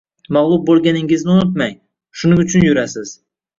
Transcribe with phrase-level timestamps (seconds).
[0.37, 1.77] mag'lub bo'lganingizni unutmang,
[2.23, 3.17] shuning uchun yurasiz